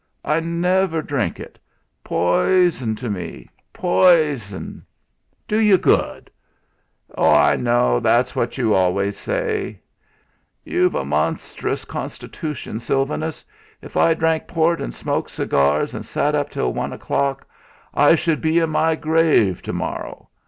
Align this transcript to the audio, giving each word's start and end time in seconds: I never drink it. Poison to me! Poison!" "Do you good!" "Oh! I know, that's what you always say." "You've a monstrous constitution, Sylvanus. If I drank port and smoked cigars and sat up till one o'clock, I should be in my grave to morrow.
I 0.25 0.39
never 0.39 1.03
drink 1.03 1.39
it. 1.39 1.59
Poison 2.03 2.95
to 2.95 3.07
me! 3.07 3.47
Poison!" 3.71 4.83
"Do 5.47 5.59
you 5.59 5.77
good!" 5.77 6.31
"Oh! 7.15 7.31
I 7.31 7.55
know, 7.55 7.99
that's 7.99 8.35
what 8.35 8.57
you 8.57 8.73
always 8.73 9.15
say." 9.15 9.79
"You've 10.65 10.95
a 10.95 11.05
monstrous 11.05 11.85
constitution, 11.85 12.79
Sylvanus. 12.79 13.45
If 13.79 13.95
I 13.95 14.15
drank 14.15 14.47
port 14.47 14.81
and 14.81 14.91
smoked 14.91 15.29
cigars 15.29 15.93
and 15.93 16.03
sat 16.03 16.33
up 16.33 16.49
till 16.49 16.73
one 16.73 16.93
o'clock, 16.93 17.45
I 17.93 18.15
should 18.15 18.41
be 18.41 18.57
in 18.57 18.71
my 18.71 18.95
grave 18.95 19.61
to 19.61 19.71
morrow. 19.71 20.29